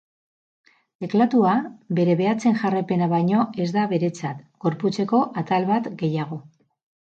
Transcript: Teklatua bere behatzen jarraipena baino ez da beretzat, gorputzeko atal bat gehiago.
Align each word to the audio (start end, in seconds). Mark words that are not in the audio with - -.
Teklatua 1.03 1.51
bere 1.99 2.15
behatzen 2.21 2.57
jarraipena 2.63 3.11
baino 3.13 3.45
ez 3.67 3.69
da 3.77 3.85
beretzat, 3.93 4.43
gorputzeko 4.67 5.23
atal 5.45 5.71
bat 5.71 5.93
gehiago. 6.05 6.45